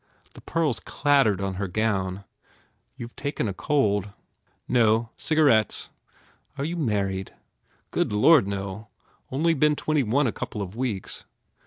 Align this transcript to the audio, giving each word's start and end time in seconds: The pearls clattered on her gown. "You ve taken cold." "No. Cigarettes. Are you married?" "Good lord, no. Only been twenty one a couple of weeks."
The 0.33 0.41
pearls 0.41 0.79
clattered 0.79 1.41
on 1.41 1.53
her 1.61 1.67
gown. 1.67 2.23
"You 2.95 3.05
ve 3.09 3.13
taken 3.15 3.53
cold." 3.53 4.09
"No. 4.67 5.11
Cigarettes. 5.15 5.91
Are 6.57 6.65
you 6.65 6.75
married?" 6.75 7.35
"Good 7.91 8.11
lord, 8.11 8.47
no. 8.47 8.87
Only 9.31 9.53
been 9.53 9.75
twenty 9.75 10.01
one 10.01 10.25
a 10.25 10.31
couple 10.31 10.59
of 10.63 10.75
weeks." 10.75 11.25